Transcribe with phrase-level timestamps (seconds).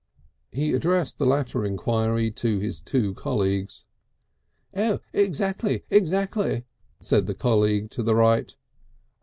[0.51, 3.83] He addressed the latter enquiry to his two colleagues.
[4.73, 6.65] "Exactly, exactly,"
[6.99, 8.51] said the colleague to the right.